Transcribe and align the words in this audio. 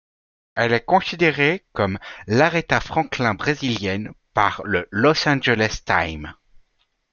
Elle 0.55 0.73
est 0.73 0.83
considérée 0.83 1.63
comme 1.73 1.99
l'Aretha 2.25 2.79
Franklin 2.79 3.35
brésilienne 3.35 4.11
par 4.33 4.63
le 4.65 4.87
Los 4.89 5.29
Angeles 5.29 5.81
Times. 5.85 6.33